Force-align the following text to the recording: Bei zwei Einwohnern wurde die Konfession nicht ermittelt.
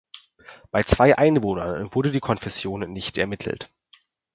Bei 0.71 0.81
zwei 0.81 1.15
Einwohnern 1.19 1.93
wurde 1.93 2.09
die 2.11 2.19
Konfession 2.21 2.91
nicht 2.91 3.19
ermittelt. 3.19 3.69